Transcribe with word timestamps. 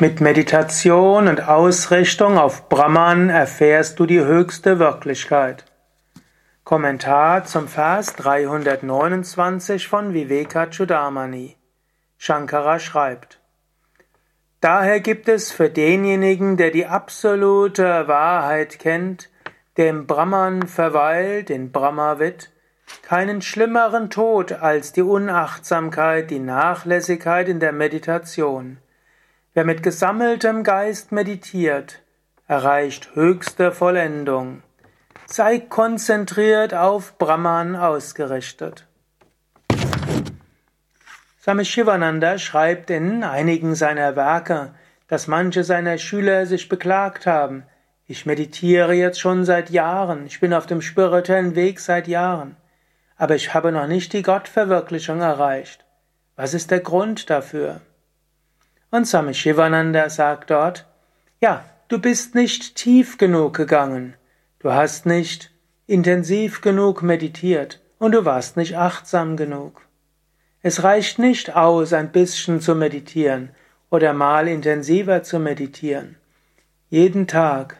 Mit 0.00 0.20
Meditation 0.20 1.26
und 1.26 1.48
Ausrichtung 1.48 2.38
auf 2.38 2.68
Brahman 2.68 3.30
erfährst 3.30 3.98
du 3.98 4.06
die 4.06 4.20
höchste 4.20 4.78
Wirklichkeit. 4.78 5.64
Kommentar 6.62 7.46
zum 7.46 7.66
Vers 7.66 8.14
329 8.14 9.88
von 9.88 10.14
Vivekachudamani. 10.14 11.56
Shankara 12.16 12.78
schreibt: 12.78 13.40
Daher 14.60 15.00
gibt 15.00 15.28
es 15.28 15.50
für 15.50 15.68
denjenigen, 15.68 16.56
der 16.56 16.70
die 16.70 16.86
absolute 16.86 18.06
Wahrheit 18.06 18.78
kennt, 18.78 19.30
der 19.78 19.90
im 19.90 20.06
Brahman 20.06 20.68
verweilt, 20.68 21.50
in 21.50 21.72
Brahmavid, 21.72 22.52
keinen 23.02 23.42
schlimmeren 23.42 24.10
Tod 24.10 24.52
als 24.52 24.92
die 24.92 25.02
Unachtsamkeit, 25.02 26.30
die 26.30 26.38
Nachlässigkeit 26.38 27.48
in 27.48 27.58
der 27.58 27.72
Meditation. 27.72 28.78
Wer 29.58 29.64
mit 29.64 29.82
gesammeltem 29.82 30.62
Geist 30.62 31.10
meditiert, 31.10 31.98
erreicht 32.46 33.16
höchste 33.16 33.72
Vollendung. 33.72 34.62
Sei 35.26 35.58
konzentriert 35.58 36.74
auf 36.74 37.18
Brahman 37.18 37.74
ausgerichtet. 37.74 38.86
Swami 41.42 41.64
Shivananda 41.64 42.38
schreibt 42.38 42.90
in 42.90 43.24
einigen 43.24 43.74
seiner 43.74 44.14
Werke, 44.14 44.74
dass 45.08 45.26
manche 45.26 45.64
seiner 45.64 45.98
Schüler 45.98 46.46
sich 46.46 46.68
beklagt 46.68 47.26
haben, 47.26 47.64
ich 48.06 48.26
meditiere 48.26 48.92
jetzt 48.92 49.18
schon 49.18 49.44
seit 49.44 49.70
Jahren, 49.70 50.24
ich 50.26 50.38
bin 50.38 50.54
auf 50.54 50.66
dem 50.66 50.80
spirituellen 50.80 51.56
Weg 51.56 51.80
seit 51.80 52.06
Jahren, 52.06 52.54
aber 53.16 53.34
ich 53.34 53.54
habe 53.54 53.72
noch 53.72 53.88
nicht 53.88 54.12
die 54.12 54.22
Gottverwirklichung 54.22 55.20
erreicht. 55.20 55.84
Was 56.36 56.54
ist 56.54 56.70
der 56.70 56.78
Grund 56.78 57.28
dafür? 57.28 57.80
Und 58.90 59.06
Swami 59.06 59.34
Shivananda 59.34 60.08
sagt 60.08 60.50
dort, 60.50 60.86
ja, 61.40 61.64
du 61.88 61.98
bist 61.98 62.34
nicht 62.34 62.74
tief 62.74 63.18
genug 63.18 63.54
gegangen, 63.54 64.14
du 64.60 64.72
hast 64.72 65.04
nicht 65.04 65.50
intensiv 65.86 66.62
genug 66.62 67.02
meditiert 67.02 67.80
und 67.98 68.12
du 68.12 68.24
warst 68.24 68.56
nicht 68.56 68.76
achtsam 68.76 69.36
genug. 69.36 69.82
Es 70.62 70.82
reicht 70.82 71.18
nicht 71.18 71.54
aus, 71.54 71.92
ein 71.92 72.12
bisschen 72.12 72.60
zu 72.60 72.74
meditieren 72.74 73.50
oder 73.90 74.12
mal 74.12 74.48
intensiver 74.48 75.22
zu 75.22 75.38
meditieren. 75.38 76.16
Jeden 76.88 77.26
Tag 77.26 77.76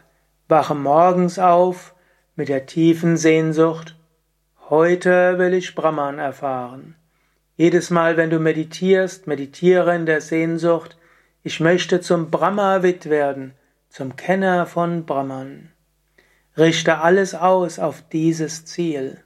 wache 0.47 0.75
morgens 0.75 1.39
auf 1.39 1.95
mit 2.35 2.49
der 2.49 2.67
tiefen 2.67 3.17
Sehnsucht, 3.17 3.95
heute 4.69 5.39
will 5.39 5.55
ich 5.55 5.73
Brahman 5.73 6.19
erfahren. 6.19 6.95
Jedes 7.57 7.89
Mal, 7.89 8.15
wenn 8.15 8.29
du 8.29 8.39
meditierst, 8.39 9.27
meditiere 9.27 9.95
in 9.95 10.05
der 10.05 10.21
Sehnsucht, 10.21 10.95
ich 11.43 11.59
möchte 11.59 12.01
zum 12.01 12.31
Brahmavid 12.31 13.09
werden, 13.09 13.53
zum 13.89 14.15
Kenner 14.15 14.65
von 14.65 15.05
Brahman. 15.05 15.71
Richte 16.57 16.99
alles 16.99 17.33
aus 17.35 17.79
auf 17.79 18.01
dieses 18.11 18.65
Ziel. 18.65 19.23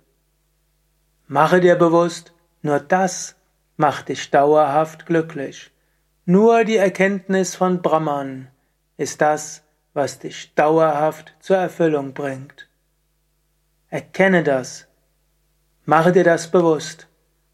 Mache 1.28 1.60
dir 1.60 1.76
bewusst, 1.76 2.34
nur 2.62 2.80
das 2.80 3.36
macht 3.78 4.10
dich 4.10 4.30
dauerhaft 4.30 5.06
glücklich. 5.06 5.72
Nur 6.26 6.64
die 6.64 6.78
Erkenntnis 6.78 7.56
von 7.56 7.82
Brahman 7.82 8.48
ist 8.98 9.22
das, 9.22 9.64
was 9.94 10.20
dich 10.20 10.54
dauerhaft 10.56 11.36
zur 11.40 11.58
Erfüllung 11.58 12.14
bringt. 12.14 12.70
Erkenne 13.90 14.44
das, 14.44 14.88
mache 15.86 16.12
dir 16.12 16.24
das 16.24 16.50
bewusst 16.50 17.08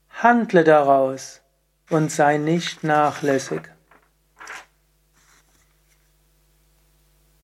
Handle 0.09 0.63
daraus 0.65 1.41
und 1.89 2.11
sei 2.11 2.37
nicht 2.37 2.83
nachlässig. 2.83 3.61